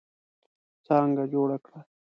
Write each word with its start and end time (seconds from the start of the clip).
څانګه 0.85 1.23
جوړه 1.33 1.57
کړه. 1.65 1.79